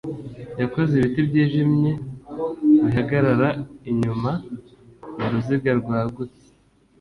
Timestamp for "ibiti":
0.95-1.19